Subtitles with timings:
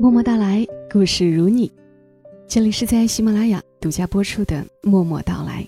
[0.00, 1.68] 默默到来，故事如你。
[2.46, 5.60] 这里是在喜马拉雅独家播出的《默默到来》，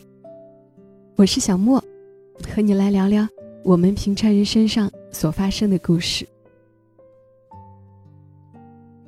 [1.16, 1.82] 我是小莫，
[2.48, 3.26] 和你来聊聊
[3.64, 6.24] 我们平常人身上所发生的故事。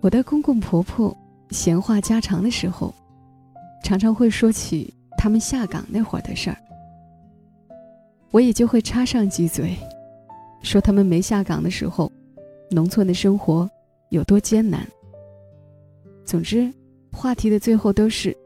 [0.00, 1.16] 我的公公婆婆
[1.50, 2.93] 闲话家常的时候，
[3.84, 6.57] 常常会说起他们下岗那会儿的事儿，
[8.32, 9.77] 我也就会插上几嘴，
[10.62, 12.11] 说他们没下岗的时候，
[12.73, 13.70] 农村的生活
[14.09, 14.84] 有多艰难。
[16.25, 16.73] 总之，
[17.12, 18.37] 话题的最后都是，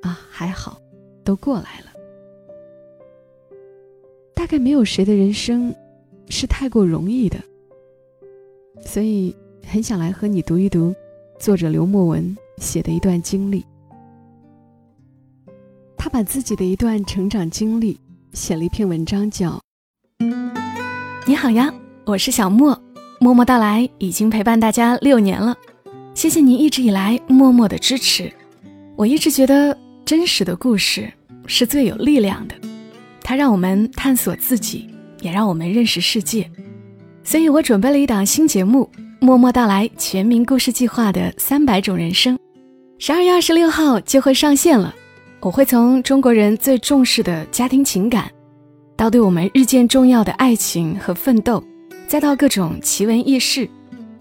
[0.00, 0.80] 啊，还好，
[1.22, 1.92] 都过来了。
[4.34, 5.72] 大概没有谁的人生
[6.28, 7.38] 是太过容易的，
[8.84, 10.92] 所以很想来和你读一读
[11.38, 13.64] 作者刘墨文写的一段经历。
[15.96, 18.00] 他把自己的一段成长经历
[18.32, 19.60] 写了一篇文章，叫
[21.24, 21.72] 《你好呀，
[22.04, 22.76] 我是小莫，
[23.20, 25.54] 默默到来，已经陪伴大家六年了。》
[26.14, 28.30] 谢谢您一直以来默默的支持。
[28.96, 31.10] 我一直觉得真实的故事
[31.46, 32.54] 是最有力量的，
[33.22, 34.88] 它让我们探索自己，
[35.20, 36.48] 也让我们认识世界。
[37.24, 38.88] 所以我准备了一档新节目
[39.20, 42.38] 《默默到来全民故事计划》的三百种人生，
[42.98, 44.94] 十二月二十六号就会上线了。
[45.40, 48.30] 我会从中国人最重视的家庭情感，
[48.96, 51.64] 到对我们日渐重要的爱情和奋斗，
[52.06, 53.68] 再到各种奇闻异事。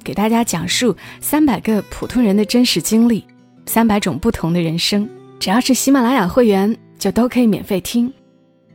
[0.03, 3.23] 给大家讲述三百个普通人的真实经历，
[3.65, 5.07] 三百种不同的人生。
[5.39, 8.11] 只要是喜马拉雅会员，就都可以免费听。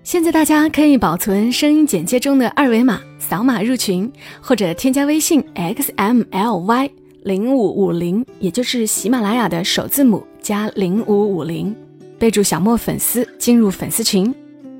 [0.03, 4.11] 现在大家可以保存声音简介中的二维码，扫码入群，
[4.41, 6.91] 或者添加微信 x m l y
[7.25, 11.75] 零五五零，也就是喜马拉雅的首字母加零五五零，
[12.19, 14.33] 备注小莫粉丝，进入粉丝群。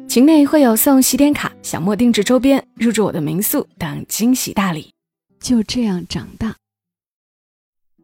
[0.09, 4.96] 群内会有送喜点卡、小莫定制周边、入住我的民宿等惊喜大礼。
[5.47, 6.57] 就这样长大。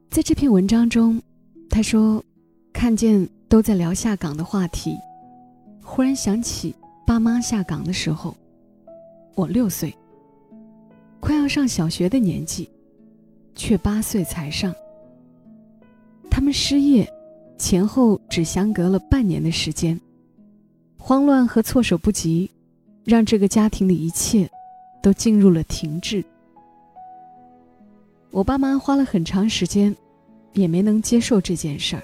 [0.08, 1.20] 在这篇文章中，
[1.68, 2.24] 他说
[2.72, 4.96] ：“看见都在聊下岗的话题，
[5.82, 6.72] 忽然想起
[7.04, 8.36] 爸妈下岗的时候，
[9.34, 9.92] 我六岁，
[11.18, 12.70] 快要上小学的年纪，
[13.56, 14.72] 却八岁才上。
[16.30, 17.12] 他们失业，
[17.58, 20.00] 前后只相隔了半年的时间，
[20.96, 22.48] 慌乱和措手不及，
[23.02, 24.48] 让这个家庭的一切
[25.02, 26.24] 都进入了停滞。”
[28.32, 29.94] 我爸妈花了很长时间，
[30.54, 32.02] 也没能接受这件事儿。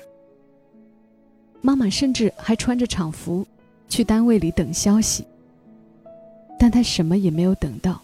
[1.63, 3.47] 妈妈甚至还穿着厂服
[3.89, 5.25] 去单位里等消息，
[6.59, 7.99] 但她什么也没有等到。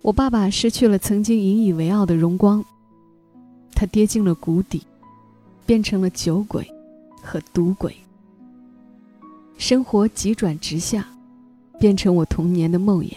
[0.00, 2.64] 我爸爸失去了曾经引以为傲的荣光，
[3.74, 4.82] 他跌进了谷底，
[5.66, 6.66] 变成了酒鬼
[7.22, 7.94] 和赌鬼。
[9.58, 11.06] 生活急转直下，
[11.78, 13.12] 变成我童年的梦魇。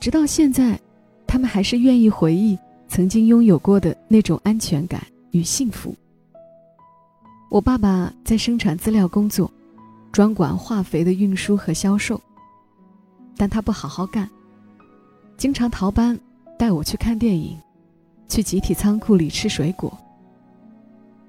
[0.00, 0.78] 直到现在，
[1.26, 5.94] 他们还是愿意回忆曾经拥有过的那种安全感与幸福。
[7.50, 9.50] 我爸爸在生产资料工作，
[10.12, 12.20] 专管化肥的运输和销售，
[13.36, 14.28] 但他不好好干，
[15.36, 16.18] 经常逃班，
[16.58, 17.58] 带我去看电影，
[18.28, 19.96] 去集体仓库里吃水果。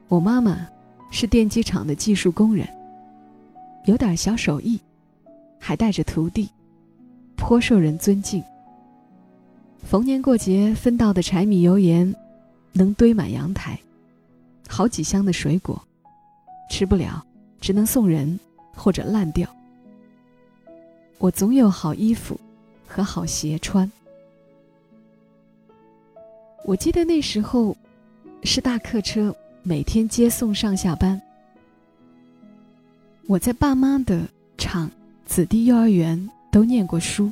[0.07, 0.67] 我妈妈
[1.09, 2.67] 是电机厂的技术工人，
[3.85, 4.79] 有点小手艺，
[5.59, 6.49] 还带着徒弟，
[7.35, 8.43] 颇受人尊敬。
[9.89, 12.15] 逢年过节分到的柴米油盐，
[12.73, 13.79] 能堆满阳台，
[14.67, 15.81] 好几箱的水果，
[16.69, 17.25] 吃不了，
[17.59, 18.39] 只能送人
[18.75, 19.49] 或者烂掉。
[21.17, 22.39] 我总有好衣服
[22.85, 23.91] 和好鞋穿。
[26.65, 27.75] 我记得那时候，
[28.43, 31.19] 是大客车每天接送上下班。
[33.25, 34.21] 我在爸妈的
[34.55, 34.91] 厂
[35.25, 37.31] 子弟幼儿园都念过书，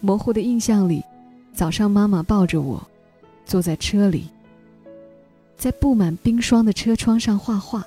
[0.00, 1.02] 模糊的印象里。
[1.52, 2.86] 早上，妈妈抱着我，
[3.44, 4.28] 坐在车里，
[5.56, 7.84] 在布满冰霜的车窗上画画。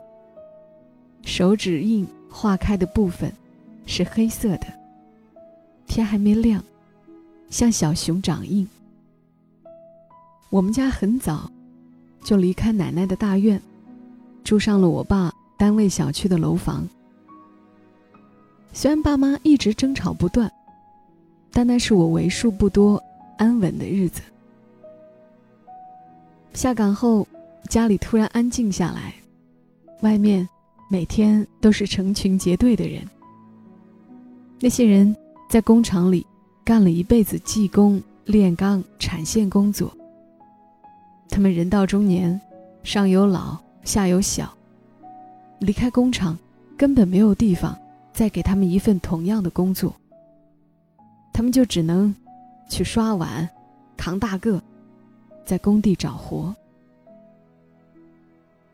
[1.23, 3.31] 手指印划开的部分
[3.85, 4.67] 是黑色的。
[5.87, 6.63] 天还没亮，
[7.49, 8.67] 像小熊掌印。
[10.49, 11.49] 我们家很早
[12.23, 13.59] 就离开奶奶的大院，
[14.43, 16.87] 住上了我爸单位小区的楼房。
[18.71, 20.51] 虽然爸妈一直争吵不断，
[21.51, 23.01] 但那是我为数不多。
[23.43, 24.21] 安稳的日子。
[26.53, 27.27] 下岗后，
[27.67, 29.13] 家里突然安静下来，
[30.01, 30.47] 外面
[30.89, 33.05] 每天都是成群结队的人。
[34.61, 35.13] 那些人
[35.49, 36.25] 在工厂里
[36.63, 39.91] 干了一辈子技工、炼钢、产线工作。
[41.27, 42.39] 他们人到中年，
[42.81, 44.53] 上有老，下有小，
[45.59, 46.37] 离开工厂
[46.77, 47.77] 根本没有地方
[48.13, 49.93] 再给他们一份同样的工作。
[51.33, 52.15] 他们就只能。
[52.69, 53.49] 去刷碗，
[53.95, 54.61] 扛大个，
[55.45, 56.55] 在工地找活。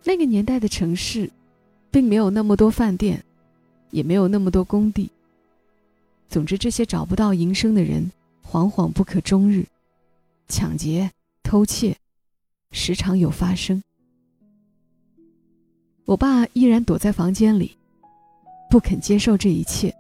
[0.03, 1.29] 那个年代的城市，
[1.91, 3.23] 并没有那么多饭店，
[3.91, 5.11] 也没有那么多工地。
[6.29, 8.11] 总之，这些找不到营生的人，
[8.43, 9.65] 惶惶不可终日，
[10.47, 11.11] 抢劫、
[11.43, 11.97] 偷窃，
[12.71, 13.81] 时常有发生。
[16.05, 17.77] 我爸依然躲在房间里，
[18.69, 19.93] 不肯接受这一切。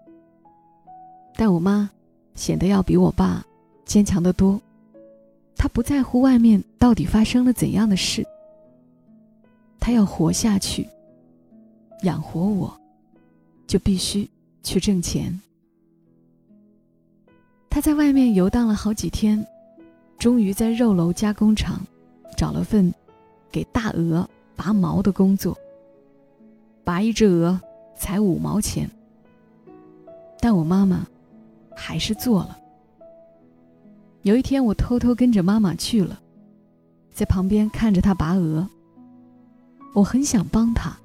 [1.35, 1.89] 但我妈
[2.35, 3.45] 显得要比我爸
[3.89, 4.61] 坚强得多，
[5.57, 8.23] 他不在乎外面到底发生了怎样的事。
[9.79, 10.87] 他要活下去，
[12.03, 12.79] 养活我，
[13.65, 14.29] 就必须
[14.61, 15.41] 去挣钱。
[17.67, 19.43] 他在外面游荡了好几天，
[20.19, 21.81] 终于在肉楼加工厂
[22.37, 22.93] 找了份
[23.51, 25.57] 给大鹅拔毛的工作。
[26.83, 27.59] 拔一只鹅
[27.97, 28.87] 才五毛钱，
[30.39, 31.07] 但我妈妈
[31.75, 32.55] 还是做了。
[34.23, 36.19] 有一天，我偷偷跟着妈妈去了，
[37.13, 38.67] 在旁边看着她拔鹅。
[39.93, 40.95] 我很想帮她，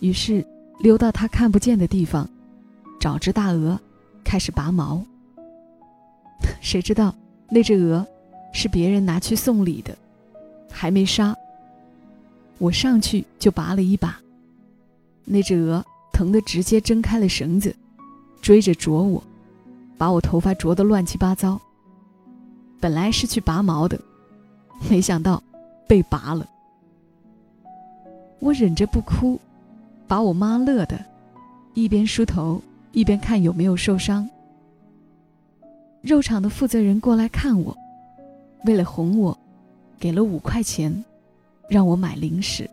[0.00, 0.46] 于是
[0.80, 2.28] 溜到她看不见的地方，
[3.00, 3.80] 找只大鹅，
[4.22, 5.02] 开始拔毛。
[6.60, 7.14] 谁知道
[7.48, 8.06] 那只鹅
[8.52, 9.96] 是别人拿去送礼的，
[10.70, 11.34] 还没杀。
[12.58, 14.20] 我上去就拔了一把。
[15.24, 15.82] 那只鹅
[16.12, 17.74] 疼得直接挣开了绳子，
[18.42, 19.22] 追着啄我，
[19.96, 21.58] 把我头发啄得乱七八糟。
[22.80, 24.00] 本来是去拔毛的，
[24.88, 25.42] 没想到
[25.86, 26.48] 被拔了。
[28.38, 29.38] 我忍着不哭，
[30.08, 31.04] 把我妈乐的，
[31.74, 32.60] 一边梳头
[32.92, 34.28] 一边看有没有受伤。
[36.00, 37.76] 肉场的负责人过来看我，
[38.64, 39.36] 为了哄我，
[39.98, 41.04] 给了五块钱，
[41.68, 42.68] 让我买零食。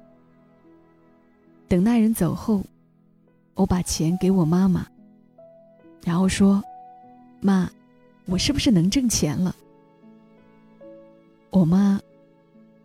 [1.68, 2.64] 等那人走后，
[3.56, 4.88] 我把钱给我妈妈，
[6.06, 6.64] 然后说
[7.42, 7.70] ：“妈，
[8.26, 9.54] 我是不是能挣钱了？”
[11.50, 12.00] 我妈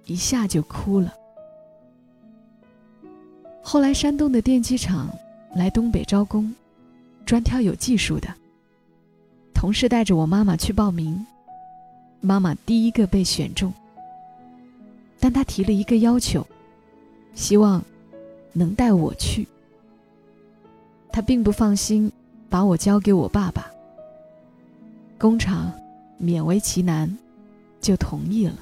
[0.06, 1.12] 一下就哭了。
[3.62, 5.08] 后来，山东的电机厂
[5.54, 6.54] 来东北招工，
[7.24, 8.28] 专挑有技术的。
[9.54, 11.24] 同事带着我妈妈去报名，
[12.20, 13.72] 妈妈第一个被选中，
[15.20, 16.46] 但她提了一个要求，
[17.34, 17.82] 希望。
[18.54, 19.48] 能带我去，
[21.10, 22.12] 他并不放心
[22.50, 23.72] 把我交给我爸爸。
[25.16, 25.72] 工厂
[26.20, 27.16] 勉为其难，
[27.82, 28.54] 就同意了。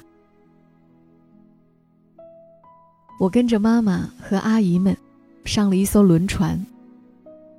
[3.17, 4.97] 我跟着妈妈和阿姨们
[5.45, 6.59] 上了一艘轮船，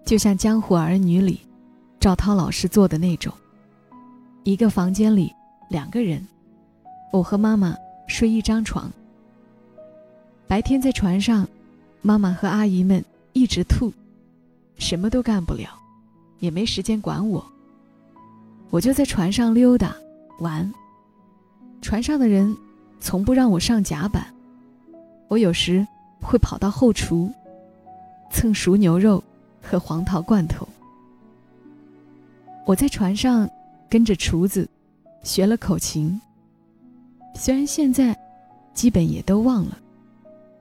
[0.04, 1.40] 就像《江湖儿女》里
[1.98, 3.32] 赵涛老师做的那种，
[4.44, 5.32] 一个房间里
[5.70, 6.22] 两个人，
[7.12, 7.74] 我和妈妈
[8.06, 8.92] 睡一张床。
[10.46, 11.48] 白天在船上。
[12.04, 13.92] 妈妈和阿姨们一直吐，
[14.76, 15.68] 什么都干不了，
[16.40, 17.46] 也没时间管我。
[18.70, 19.94] 我就在船上溜达
[20.40, 20.68] 玩。
[21.82, 22.56] 船上的人
[23.00, 24.32] 从不让我上甲板，
[25.28, 25.86] 我有时
[26.22, 27.30] 会跑到后厨
[28.30, 29.22] 蹭熟牛肉
[29.60, 30.66] 和黄桃罐头。
[32.64, 33.50] 我在船上
[33.90, 34.66] 跟着厨子
[35.24, 36.18] 学了口琴，
[37.34, 38.16] 虽然现在
[38.72, 39.76] 基本也都忘了。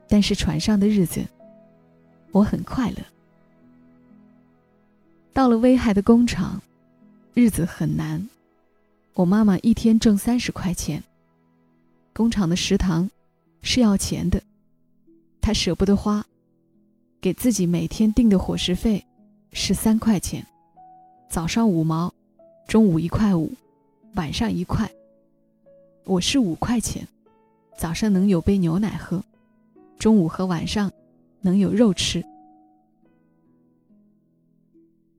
[0.09, 1.25] 但是船上的日子，
[2.31, 2.97] 我很快乐。
[5.31, 6.61] 到了威海的工厂，
[7.33, 8.27] 日子很难。
[9.13, 11.01] 我妈妈一天挣三十块钱，
[12.13, 13.09] 工厂的食堂
[13.61, 14.41] 是要钱的，
[15.39, 16.25] 他舍不得花，
[17.19, 19.03] 给自己每天定的伙食费
[19.53, 20.45] 是三块钱，
[21.29, 22.13] 早上五毛，
[22.67, 23.51] 中午一块五，
[24.15, 24.89] 晚上一块。
[26.03, 27.07] 我是五块钱，
[27.77, 29.23] 早上能有杯牛奶喝。
[29.97, 30.91] 中午和晚上
[31.41, 32.23] 能有肉吃，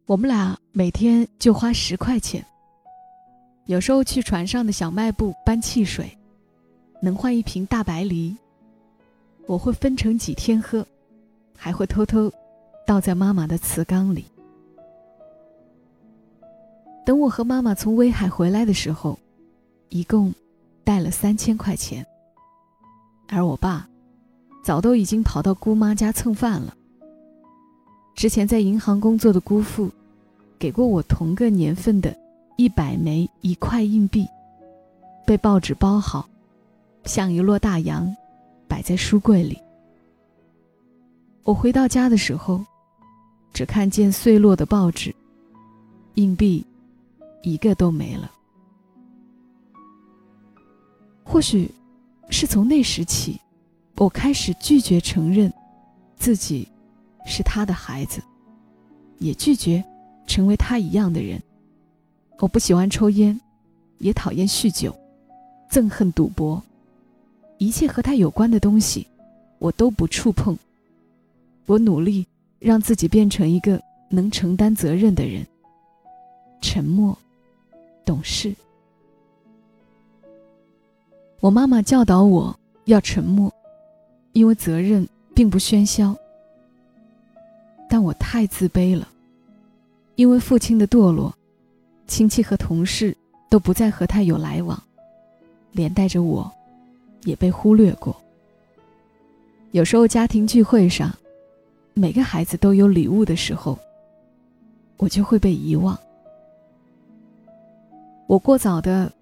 [0.07, 2.45] 我们俩每天就花十块钱。
[3.67, 6.19] 有时候去船上的小卖部搬汽水，
[7.03, 8.37] 能换一瓶大白梨，
[9.49, 10.87] 我会分成几天喝，
[11.57, 12.33] 还会偷偷
[12.87, 14.25] 倒在妈妈的瓷缸里。
[17.05, 19.19] 等我和妈妈从威海回来的时候，
[19.89, 20.33] 一共
[20.85, 22.07] 带了三千块钱，
[23.27, 23.89] 而我爸。
[24.63, 26.73] 早都已经跑到姑妈家蹭饭了。
[28.15, 29.91] 之前在银行工作的姑父，
[30.57, 32.17] 给过我同个年份的
[32.57, 34.25] 一百枚一块硬币，
[35.27, 36.29] 被报纸包好，
[37.05, 38.15] 像一摞大洋，
[38.69, 39.59] 摆在书柜里。
[41.45, 42.65] 我回到家的时候，
[43.53, 45.15] 只看见碎落的报纸，
[46.15, 46.65] 硬币
[47.43, 48.31] 一个都没了。
[51.25, 51.71] 或许
[52.31, 53.39] 是从那时起。
[53.97, 55.53] 我开始拒绝承认
[56.17, 56.67] 自己
[57.25, 58.21] 是他的孩子，
[59.19, 59.85] 也拒绝
[60.27, 61.41] 成为他一样的人。
[62.39, 63.39] 我不喜欢抽烟，
[63.99, 64.93] 也讨厌酗酒，
[65.71, 66.61] 憎恨赌博，
[67.63, 69.07] 一切和他有关的东西，
[69.61, 70.59] 我都不触碰。
[71.67, 72.27] 我努力
[72.59, 75.47] 让自己变成一个能承担责任的人，
[76.61, 77.17] 沉默，
[78.05, 78.53] 懂事。
[81.39, 83.49] 我妈妈教导我要沉默，
[84.33, 86.17] 因为责任并不喧嚣。
[87.89, 89.07] 但我太自卑了，
[90.17, 91.33] 因为父亲的堕落，
[92.09, 93.17] 亲戚和同事
[93.49, 94.83] 都不再和他有来往，
[95.71, 96.53] 连带着我，
[97.25, 98.17] 也被忽略过。
[99.71, 101.13] 有时候家庭聚会上，
[101.95, 103.79] 每个孩子都有礼物的时候，
[104.97, 105.99] 我就会被遗忘。
[108.27, 109.13] 我过早的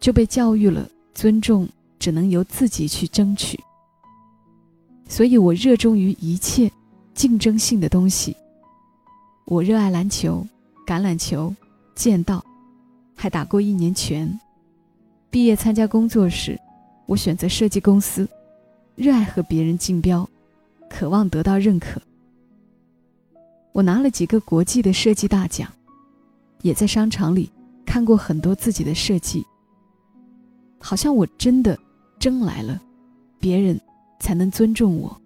[0.00, 1.68] 就被教育了，尊重
[1.98, 3.58] 只能由自己去争取，
[5.08, 6.70] 所以我热衷于一切。
[7.14, 8.36] 竞争性的东西。
[9.46, 10.46] 我热爱篮球、
[10.86, 11.52] 橄榄球、
[11.96, 12.40] 剑道，
[13.16, 14.38] 还打过一年拳。
[15.28, 16.56] 毕业参加工作时，
[17.08, 18.28] 我选择设计公司，
[18.94, 20.28] 热爱和别人竞标，
[20.90, 21.98] 渴望得到认可。
[23.72, 25.72] 我拿了几个国际的设计大奖，
[26.60, 27.50] 也在商场里
[27.86, 29.42] 看过很多自己的设计。
[30.78, 31.78] 好像我真的
[32.18, 32.78] 争来了，
[33.40, 33.80] 别人
[34.20, 35.18] 才能尊重我。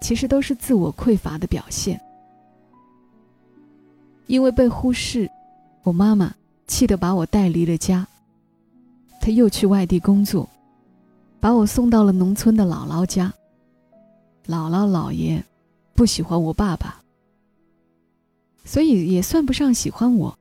[0.00, 2.00] 其实都是自我匮乏的表现。
[4.28, 5.28] 因为被忽视，
[5.82, 6.32] 我妈妈
[6.68, 8.06] 气得把我带离了家。
[9.26, 10.48] 他又去外地工作，
[11.40, 13.34] 把我送到了农村的姥姥家。
[14.46, 15.44] 姥姥姥爷
[15.94, 17.02] 不喜欢我爸爸，
[18.64, 20.38] 所以也算不上喜欢我，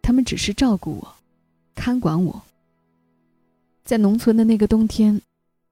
[0.00, 1.14] 他们只是照顾我，
[1.74, 2.40] 看管我。
[3.84, 5.20] 在农村的那个冬天，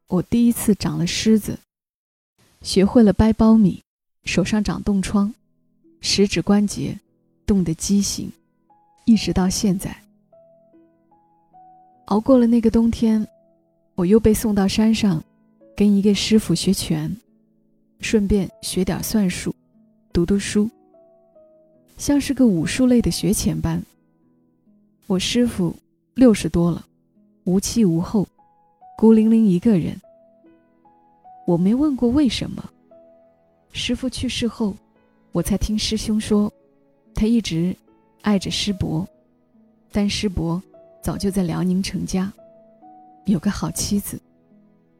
[0.08, 1.56] 我第一次长了虱子。
[2.62, 3.80] 学会了掰苞米，
[4.24, 5.32] 手上长冻疮，
[6.00, 6.98] 食指关节
[7.46, 8.32] 冻得畸形，
[9.04, 10.02] 一直到现在。
[12.10, 13.24] 熬过了那个冬天，
[13.94, 15.22] 我又被送到山上，
[15.76, 17.16] 跟一个师傅学拳，
[18.00, 19.54] 顺便学点算术，
[20.12, 20.68] 读读书，
[21.96, 23.80] 像是个武术类的学前班。
[25.06, 25.72] 我师傅
[26.14, 26.84] 六十多了，
[27.44, 28.26] 无妻无后，
[28.98, 29.96] 孤零零一个人。
[31.46, 32.68] 我没问过为什么。
[33.72, 34.74] 师傅去世后，
[35.30, 36.52] 我才听师兄说，
[37.14, 37.72] 他一直
[38.22, 39.06] 爱着师伯，
[39.92, 40.60] 但师伯
[41.02, 42.32] 早就在辽宁成家，
[43.24, 44.20] 有个好妻子，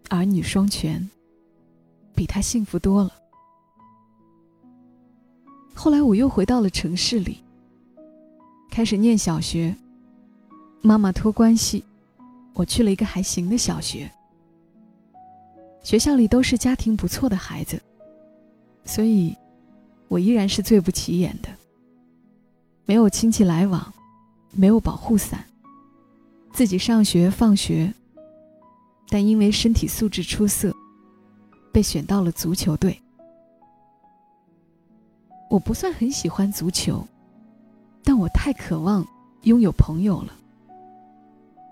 [0.09, 1.09] 儿女双全，
[2.15, 3.13] 比他幸福多了。
[5.75, 7.43] 后来我又回到了城市里，
[8.71, 9.75] 开始念小学。
[10.83, 11.85] 妈妈托关系，
[12.55, 14.11] 我去了一个还行的小学。
[15.83, 17.81] 学校里都是家庭不错的孩子，
[18.85, 19.37] 所以，
[20.09, 21.49] 我依然是最不起眼的。
[22.87, 23.93] 没有亲戚来往，
[24.53, 25.45] 没有保护伞，
[26.53, 27.93] 自己上学放学。
[29.09, 30.73] 但因为身体素质出色，
[31.73, 32.97] 被选到了足球队。
[35.51, 37.05] 我不算很喜欢足球，
[38.05, 39.05] 但我太渴望
[39.43, 40.33] 拥有朋友了。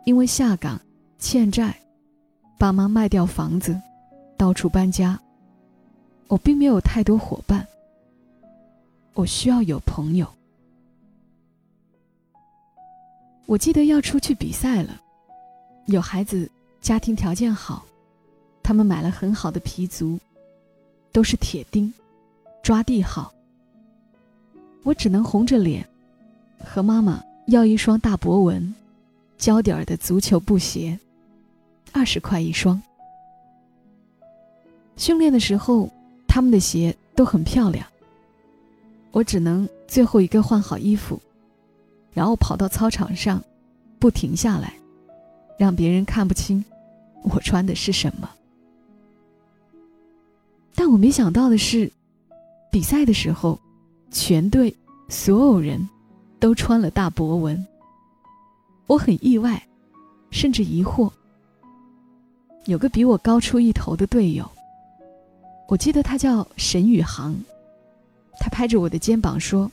[0.05, 0.81] 因为下岗
[1.19, 1.77] 欠债，
[2.59, 3.81] 爸妈卖掉房子。
[4.37, 5.21] 到处搬家，
[6.29, 7.67] 我并没有太多伙伴。
[9.15, 10.27] 我需要有朋友。
[13.49, 15.01] 我记得要出去比赛了，
[15.87, 16.51] 有孩子
[16.83, 17.83] 家庭条件好，
[18.63, 20.19] 他们买了很好的皮足，
[21.13, 21.91] 都是铁钉，
[22.63, 23.33] 抓地好。
[24.83, 25.89] 我只能红着脸，
[26.63, 28.75] 和妈妈要一双大博文、
[29.39, 30.99] 胶底儿的足球布鞋，
[31.91, 32.79] 二十块一双。
[34.99, 35.89] 训练的时候，
[36.27, 37.87] 他们的鞋都很漂亮。
[39.11, 41.19] 我只能最后一个换好衣服，
[42.19, 43.41] 然后跑到操场上，
[44.01, 44.75] 不停下来，
[45.57, 46.65] 让别人看不清
[47.23, 48.29] 我穿的是什么。
[50.75, 51.89] 但我没想到的是，
[52.73, 53.57] 比赛的时候，
[54.11, 54.75] 全队
[55.09, 55.89] 所有人
[56.41, 57.65] 都穿了大博文。
[58.89, 59.65] 我很意外，
[60.33, 61.09] 甚至疑惑。
[62.65, 64.45] 有个比我高出一头的队友。
[65.69, 67.33] 我记得他叫沈宇航，
[68.41, 69.71] 他拍着我的肩膀说：“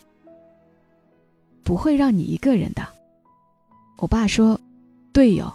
[1.66, 2.88] 不会让你一个人的。”
[4.00, 4.58] 我爸说
[5.12, 5.52] ：“队友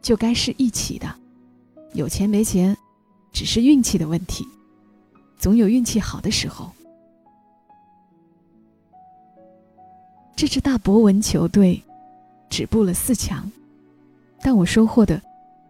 [0.00, 1.14] 就该是一起的，
[1.92, 2.74] 有钱没钱
[3.32, 4.46] 只是运气的问题，
[5.38, 6.70] 总有运气好的时候。”
[10.36, 11.82] 这支大博文球队
[12.48, 13.50] 止步了四强，
[14.40, 15.20] 但我收获的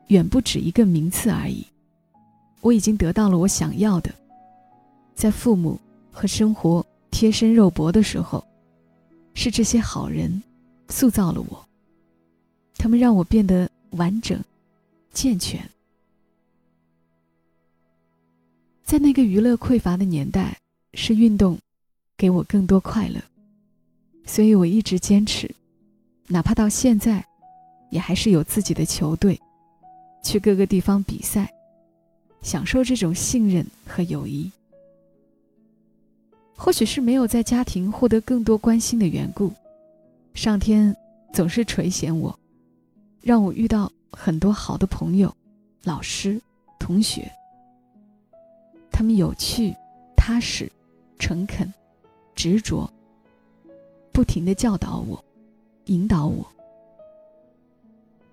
[0.08, 1.66] 远不止一个名次而已。
[2.60, 4.12] 我已经得到了我想要的，
[5.14, 5.78] 在父母
[6.12, 8.44] 和生活贴身肉搏的时候，
[9.40, 10.42] 是这些好人
[10.88, 11.64] 塑造了我
[12.76, 14.42] 他们让我变得完整
[15.12, 15.60] 健全。
[18.82, 20.58] 在那个娱乐匮乏的年代
[20.94, 21.56] 是运动
[22.16, 23.22] 给我更多快乐
[24.26, 25.48] 所以我一直坚持
[26.26, 27.24] 哪怕到现在
[27.90, 29.40] 也还是有自己的球队
[30.20, 31.48] 去各个地方比赛
[32.42, 34.50] 享受这种信任和友谊。
[36.60, 39.52] 或许是没有在家庭获得更多关心的缘故，
[40.34, 40.94] 上天
[41.32, 42.36] 总是垂涎我，
[43.22, 45.32] 让我遇到很多好的朋友、
[45.84, 46.38] 老师、
[46.76, 47.30] 同学。
[48.90, 49.72] 他们有趣、
[50.16, 50.70] 踏实、
[51.16, 51.72] 诚恳、
[52.34, 52.90] 执着，
[54.12, 55.24] 不停的教导我、
[55.84, 56.44] 引导我，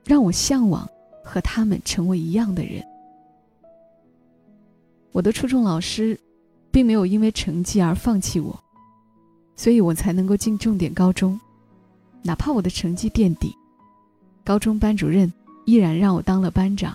[0.03, 0.89] 让我向往
[1.23, 2.83] 和他们成为一样的人。
[5.11, 6.19] 我的初中老师。
[6.75, 8.61] 并没有因为成绩而放弃我，
[9.55, 11.39] 所以我才能够进重点高中。
[12.21, 13.55] 哪怕我的成绩垫底，
[14.43, 15.31] 高中班主任
[15.63, 16.93] 依然让我当了班长。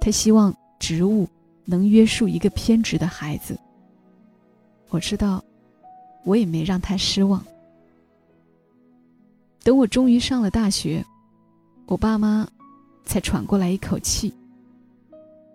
[0.00, 1.28] 他希望职务
[1.64, 3.56] 能约束一个偏执的孩子。
[4.88, 5.40] 我知道，
[6.24, 7.40] 我也没让他失望。
[9.62, 11.06] 等我终于上了大学，
[11.86, 12.48] 我爸妈
[13.04, 14.34] 才喘过来一口气。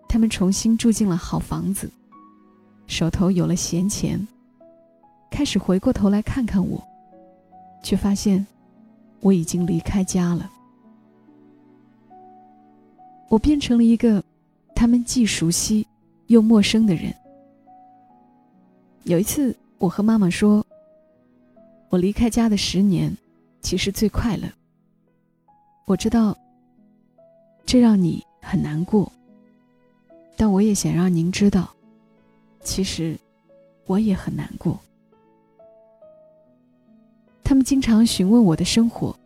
[0.08, 1.90] 他们重新住进了好房子。
[2.90, 4.26] 手头有了闲钱，
[5.30, 6.82] 开始回过头来看看我，
[7.84, 8.44] 却发现
[9.20, 10.50] 我已经离开家了。
[13.28, 14.22] 我变成了一个
[14.74, 15.86] 他们既熟悉
[16.26, 17.14] 又陌生的人。
[19.04, 20.66] 有一次，我和妈妈说
[21.90, 23.16] ：“我离开家的十年，
[23.60, 24.48] 其实最快乐。
[25.86, 26.36] 我知道
[27.64, 29.10] 这让你很难过，
[30.36, 31.72] 但我也想让您知道。”
[32.62, 33.18] 其实，
[33.86, 34.78] 我也很难过。
[37.42, 39.16] 他们经常询问我的生活，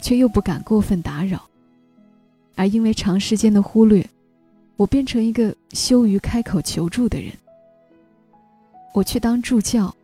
[0.00, 1.48] 却又不敢过分打扰。
[2.56, 4.04] 而因为长时间的忽略，
[4.76, 7.32] 我变成一个羞于开口求助的人。
[8.92, 9.94] 我去当助教，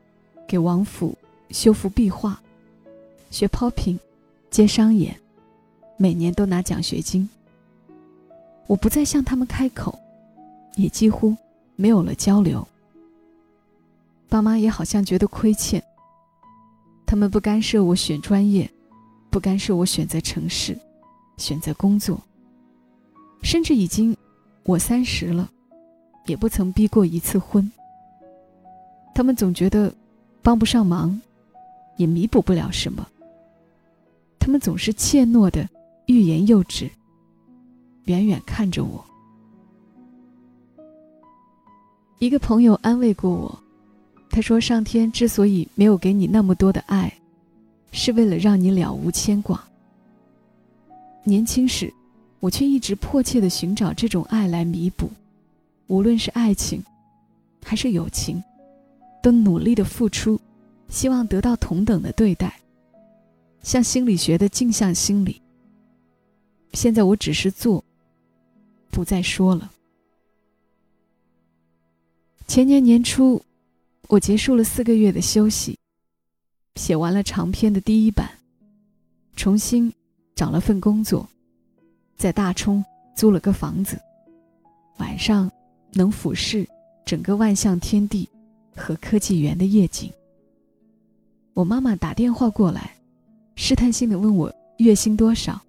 [0.47, 1.17] 给王府
[1.51, 2.41] 修复壁画，
[3.31, 3.99] 学 popping，
[4.51, 5.19] 接商演，
[5.97, 7.29] 每年都拿奖学金。
[8.67, 9.99] 我不再向他们开口，
[10.77, 11.37] 也几乎。
[11.81, 12.67] 没有了交流，
[14.29, 15.81] 爸妈也好像觉得亏欠。
[17.07, 18.69] 他们不干涉我选专业，
[19.31, 20.77] 不干涉我选择城市、
[21.37, 22.21] 选择工作，
[23.45, 24.15] 甚至已经
[24.65, 25.49] 我三十了，
[26.27, 27.71] 也不曾逼过一次婚。
[29.15, 29.95] 他们总觉得
[30.43, 31.21] 帮不上忙，
[31.97, 33.07] 也弥补不了什么。
[34.41, 35.69] 他们总是怯懦的
[36.07, 36.91] 欲言又止，
[38.07, 39.08] 远远看着我。
[42.19, 43.63] 一个朋友安慰过我，
[44.29, 47.13] 他说：“上天之所以没有给你那么多的爱，
[47.93, 49.63] 是为了让你了无牵挂。”
[51.23, 51.93] 年轻时，
[52.41, 55.09] 我却一直迫切的寻找这种爱来弥补，
[55.87, 56.83] 无论是爱情，
[57.65, 58.43] 还是友情，
[59.23, 60.41] 都努力的付出，
[60.89, 62.53] 希望得到同等的对待，
[63.63, 65.41] 像心理学的镜像心理。
[66.73, 67.85] 现在我只是做，
[68.91, 69.71] 不再说了。
[72.49, 73.41] 前年年初，
[74.09, 75.79] 我结束了四个月的休息，
[76.77, 78.27] 写完了长篇的第一版，
[79.37, 79.93] 重新
[80.35, 81.29] 找了份工作，
[82.17, 82.83] 在大冲
[83.15, 84.01] 租了个房子，
[84.97, 85.49] 晚上
[85.93, 86.67] 能俯视
[87.05, 88.27] 整个万象天地
[88.75, 90.11] 和科技园的夜景。
[91.53, 92.97] 我妈妈打电话过来，
[93.57, 95.61] 试探性的问我月薪多少，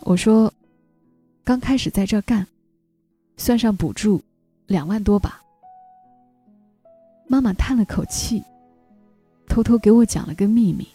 [0.00, 0.50] 我说，
[1.44, 2.46] 刚开始在这干，
[3.36, 4.22] 算上补助，
[4.66, 5.42] 两万多吧。
[7.28, 8.42] 妈妈叹了口气，
[9.48, 10.86] 偷偷给我讲了个秘密。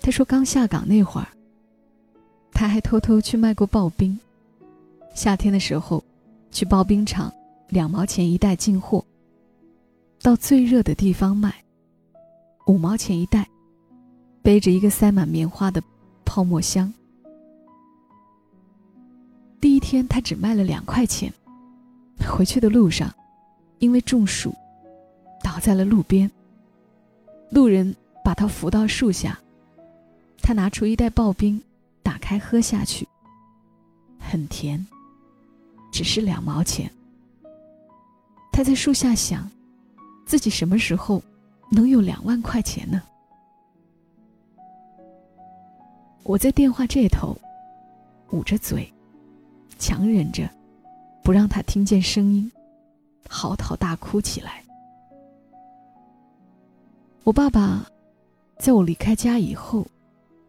[0.00, 1.28] 她说，刚下岗那会儿，
[2.52, 4.18] 她还偷偷去卖过刨冰。
[5.14, 6.02] 夏天的时候，
[6.50, 7.32] 去刨冰厂，
[7.68, 9.04] 两毛钱一袋进货，
[10.22, 11.54] 到最热的地方卖，
[12.66, 13.46] 五毛钱一袋，
[14.42, 15.82] 背着一个塞满棉花的
[16.24, 16.92] 泡沫箱。
[19.60, 21.32] 第一天，他只卖了两块钱。
[22.26, 23.12] 回去的路上，
[23.78, 24.54] 因为中暑。
[25.42, 26.30] 倒在了路边。
[27.50, 29.38] 路人把他扶到树下，
[30.40, 31.60] 他拿出一袋刨冰，
[32.02, 33.06] 打开喝下去，
[34.18, 34.86] 很甜，
[35.90, 36.90] 只是两毛钱。
[38.50, 39.50] 他在树下想，
[40.24, 41.22] 自己什么时候
[41.70, 43.02] 能有两万块钱呢？
[46.22, 47.36] 我在电话这头，
[48.30, 48.90] 捂着嘴，
[49.78, 50.48] 强忍着，
[51.22, 52.50] 不让他听见声音，
[53.28, 54.62] 嚎啕大哭起来。
[57.24, 57.86] 我爸爸，
[58.58, 59.86] 在我离开家以后，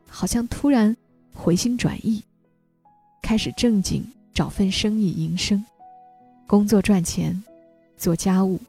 [0.09, 0.95] 好像突然
[1.31, 2.23] 回心转意，
[3.21, 5.63] 开始正经找份生意营生，
[6.47, 7.43] 工作赚钱，
[7.95, 8.59] 做家务，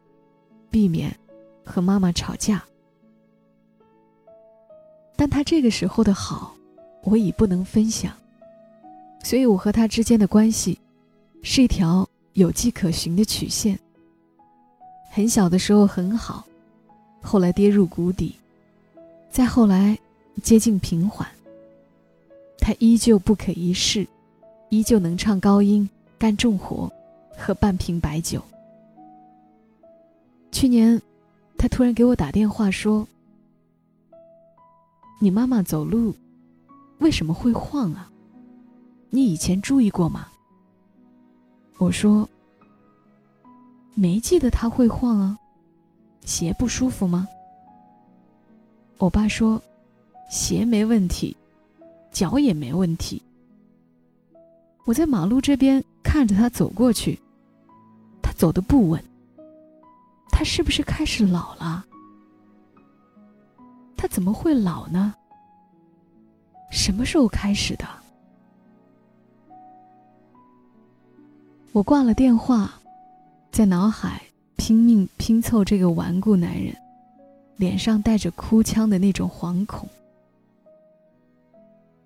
[0.71, 1.17] 避免
[1.65, 2.63] 和妈妈吵架。
[5.17, 6.55] 但他这个时候的好，
[7.05, 8.13] 我已不能分享，
[9.23, 10.79] 所以我和他之间的关系，
[11.41, 13.79] 是一条有迹可循的曲线。
[15.11, 16.45] 很小的时候很好，
[17.25, 18.37] 后来跌入谷底，
[19.31, 19.99] 再后来
[20.43, 21.27] 接近平缓。
[22.59, 24.07] 他依旧不可一世，
[24.69, 26.93] 依旧能唱高音、干重活、
[27.37, 28.43] 喝半瓶白酒。
[30.53, 31.01] 去年，
[31.57, 33.09] 他突然给我打电话说。
[35.21, 36.15] 你妈妈走路
[36.99, 38.11] 为什么会晃啊？
[39.09, 40.29] 你以前注意过吗？
[41.79, 42.29] 我说
[43.95, 45.39] 没记得她会晃啊，
[46.25, 47.29] 鞋不舒服吗？
[48.99, 49.61] 我爸说
[50.31, 51.37] 鞋没问题，
[52.11, 53.23] 脚也没问题。
[54.85, 57.21] 我在马路这边看着他走过去，
[58.23, 59.03] 他走的不稳，
[60.31, 61.85] 他是不是开始老了？
[63.97, 65.15] 他怎么会老呢？
[66.71, 67.87] 什么时候开始的？
[71.73, 72.73] 我挂了电话，
[73.51, 74.23] 在脑海
[74.67, 76.75] 拼命拼凑这个顽固男人
[77.57, 79.87] 脸上带着哭腔的那种惶恐。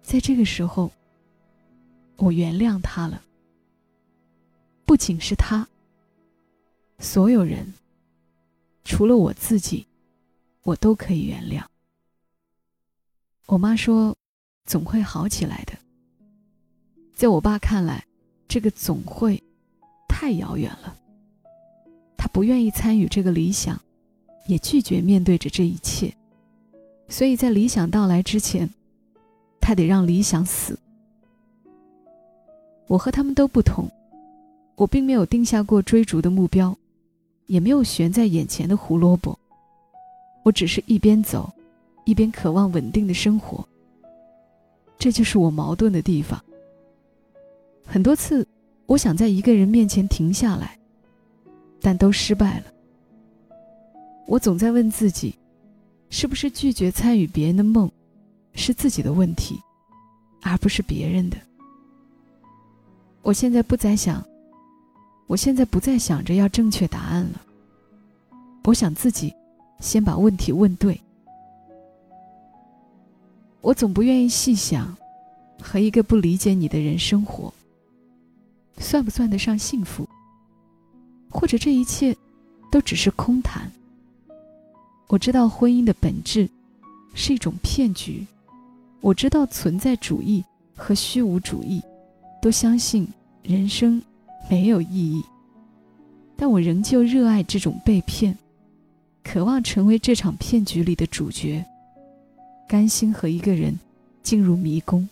[0.03, 0.90] 在这个时候，
[2.16, 3.23] 我原谅他了。
[4.85, 5.68] 不仅是他，
[6.99, 7.75] 所有人，
[8.83, 9.87] 除了我自己，
[10.64, 11.62] 我都可以原谅。
[13.47, 14.16] 我妈说
[14.66, 15.75] ：“总会好起来的。”
[17.14, 18.05] 在我爸看来，
[18.49, 19.40] 这个“总会”
[20.11, 20.97] 太遥远了。
[22.29, 23.81] 不愿意参与这个理想，
[24.47, 26.14] 也拒绝面对着这一切。
[27.09, 28.69] 所以在理想到来之前，
[29.61, 30.79] 他得让理想死。
[32.87, 33.91] 我和他们都不同，
[34.77, 36.77] 我并没有定下过追逐的目标，
[37.47, 39.38] 也没有悬在眼前的胡萝卜。
[40.43, 41.53] 我只是一边走。
[42.05, 43.62] 一边渴望稳定的生活，
[44.99, 46.43] 这就是我矛盾的地方。
[47.85, 48.49] 很多次，
[48.87, 50.78] 我想在一个人面前停下来，
[51.81, 52.64] 但都失败了。
[54.27, 55.35] 我总在问自己，
[56.11, 57.91] 是不是拒绝参与别人的梦，
[58.53, 59.59] 是自己的问题，
[60.43, 61.37] 而不是别人的？
[63.23, 64.25] 我现在不再想，
[65.27, 67.43] 我现在不再想着要正确答案了。
[68.64, 69.35] 我想自己
[69.81, 71.01] 先把问题问对。
[73.62, 74.95] 我总不愿意细想，
[75.61, 77.53] 和一个不理解你的人生活，
[78.77, 80.09] 算不算得上幸福？
[81.31, 82.17] 或者这一切，
[82.71, 83.71] 都只是空谈？
[85.09, 86.49] 我知道婚姻的本质，
[87.14, 88.27] 是一种骗局。
[89.01, 90.45] 我知道存在主义
[90.77, 91.83] 和虚无主义，
[92.43, 93.07] 都相信
[93.43, 94.03] 人生
[94.51, 95.25] 没有意义。
[96.37, 98.37] 但我仍旧热爱这种被骗，
[99.25, 101.64] 渴望成为这场骗局里的主角。
[102.69, 103.79] 甘心和一个人
[104.23, 105.09] 进入迷宫，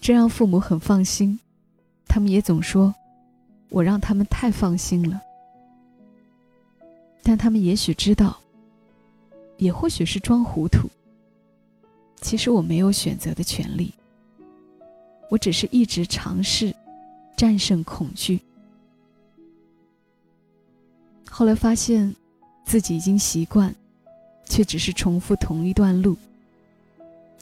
[0.00, 1.40] 这让父母很放心。
[2.06, 2.94] 他们也总说，
[3.68, 5.20] 我让他们太放心了。
[7.22, 8.38] 但他们也许知道，
[9.56, 10.88] 也或许是装糊涂。
[12.20, 13.92] 其实我没有选择的权利，
[15.30, 16.74] 我只是一直尝试
[17.36, 18.40] 战胜恐惧。
[21.30, 22.14] 后来发现，
[22.64, 23.74] 自己已经习惯。
[24.50, 26.16] 却只是重复同一段路，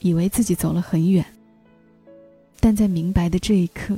[0.00, 1.24] 以为自己走了很远。
[2.58, 3.96] 但在明白的这一刻，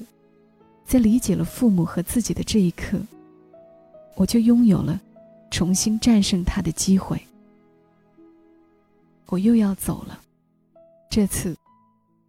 [0.88, 2.98] 在理解了父母和自己的这一刻，
[4.14, 4.98] 我就拥有了
[5.50, 7.20] 重新战胜他的机会。
[9.26, 10.18] 我又要走了，
[11.10, 11.54] 这次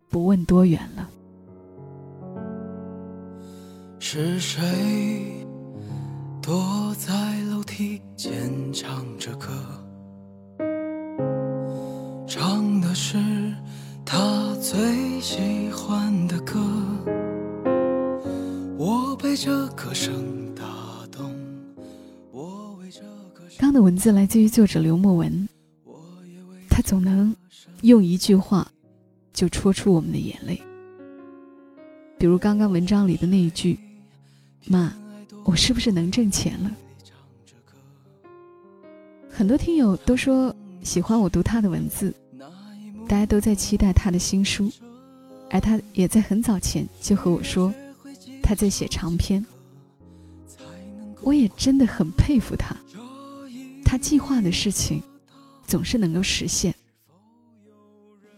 [0.09, 1.09] 不问多远了。
[3.97, 5.47] 是谁
[6.41, 9.47] 躲在楼梯间唱着歌？
[12.27, 13.17] 唱的是
[14.05, 16.59] 他最喜欢的歌，
[19.41, 20.65] 这歌声打
[21.09, 21.33] 动
[22.29, 22.77] 我。
[23.57, 25.47] 刚的文字来自于作者刘墨文，
[26.69, 27.33] 他总能
[27.83, 28.69] 用一句话
[29.31, 30.61] 就戳出我们的眼泪。
[32.17, 33.79] 比如刚刚文章里的那一句
[34.67, 34.93] ：“妈，
[35.45, 36.75] 我是不是能挣钱了？”
[39.31, 42.13] 很多听友都说喜欢我读他的文字。
[43.07, 44.69] 大家都在期待他的新书，
[45.49, 47.73] 而他也在很早前就和我说，
[48.49, 49.45] 他在写长篇。
[51.21, 52.75] 我也真的很佩服他，
[53.85, 55.03] 他计划的事情
[55.67, 56.73] 总是能够实现。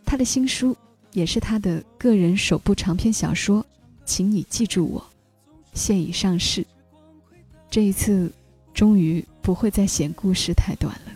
[0.04, 0.76] 他的新书
[1.14, 3.66] 也是他的个人首部长篇小说，
[4.04, 5.02] 请你记住我。
[5.74, 6.66] 现已上市。
[7.70, 8.30] 这一次，
[8.74, 11.12] 终于不会再嫌故事太短了。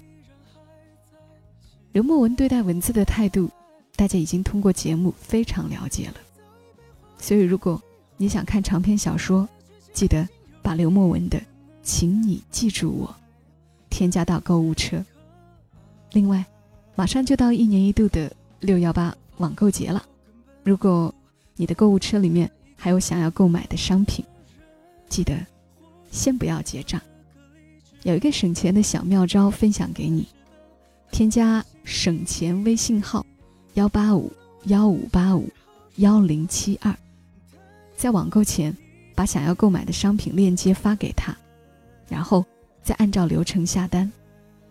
[1.92, 3.52] 刘墨文对待文字的态度，
[3.98, 6.16] 大家已经通过节目非常了解了。
[7.20, 7.82] 所以，如果
[8.18, 9.48] 你想看长篇小说，
[9.94, 10.28] 记得
[10.62, 11.38] 把刘墨文的
[11.84, 13.08] 《请你记住我》
[13.90, 15.04] 添加到购物车。
[16.12, 16.46] 另外，
[16.96, 20.06] 马上就到一年一度的六幺八网购节了。
[20.64, 21.14] 如果
[21.56, 24.24] 你的购物车里面还有想要购买的商品，
[25.10, 25.38] 记得
[26.10, 27.02] 先不要结账。
[28.04, 30.26] 有一个省钱的小妙招分享给你：
[31.12, 33.26] 添加省钱微信号
[33.74, 34.32] 幺八五
[34.66, 35.50] 幺五八五
[35.98, 36.96] 幺零七二，
[37.96, 38.76] 在网购前
[39.16, 41.36] 把想要购买的商品链接发给他，
[42.08, 42.46] 然后
[42.84, 44.12] 再按照流程下单，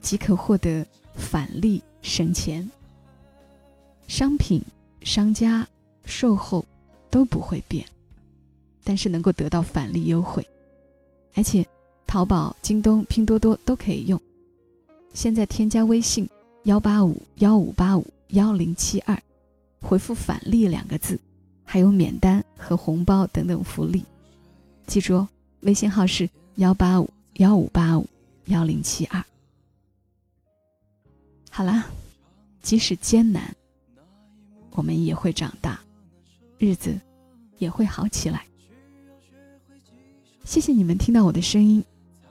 [0.00, 0.86] 即可获得。
[1.16, 2.68] 返利省钱，
[4.08, 4.60] 商品、
[5.02, 5.64] 商家、
[6.04, 6.64] 售后
[7.08, 7.86] 都不会变，
[8.82, 10.44] 但是能够得到返利优惠，
[11.34, 11.64] 而且
[12.04, 14.20] 淘宝、京东、拼多多都可以用。
[15.12, 16.28] 现在添加微信
[16.64, 19.16] 幺八五幺五八五幺零七二，
[19.80, 21.16] 回复“返利”两个字，
[21.64, 24.04] 还有免单和红包等等福利。
[24.86, 25.28] 记住哦，
[25.60, 28.06] 微信号是幺八五幺五八五
[28.46, 29.24] 幺零七二。
[31.50, 31.86] 好啦，
[32.62, 33.54] 即使艰难，
[34.72, 35.80] 我们也会长大，
[36.58, 36.98] 日子
[37.58, 38.44] 也会好起来。
[40.44, 41.82] 谢谢你们听到我的声音，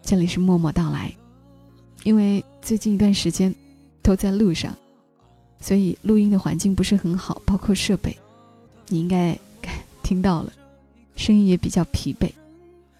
[0.01, 1.11] 这里是默默到来。
[2.03, 3.53] 因为最近一段时间
[4.01, 4.77] 都在路上，
[5.59, 8.15] 所以录音的环境不是很好，包括设备，
[8.93, 9.35] 你应该
[10.03, 10.53] 听到了，
[11.15, 12.31] 声音也比较疲惫。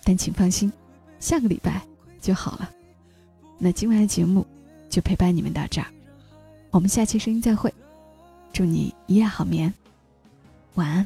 [0.04, 0.74] 但请放心，
[1.20, 1.84] 下个礼拜
[2.20, 2.68] 就好了。
[3.60, 4.44] 那今晚的节目
[4.90, 5.86] 就陪伴你们到这儿。
[6.72, 7.72] 我们下期声音再会，
[8.52, 9.72] 祝你一夜好眠，
[10.74, 11.06] 晚安。